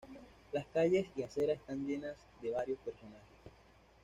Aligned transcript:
Las 0.51 0.65
calles 0.65 1.09
y 1.15 1.21
aceras 1.21 1.59
están 1.59 1.85
llenas 1.85 2.15
de 2.41 2.49
varios 2.49 2.79
personajes. 2.79 3.27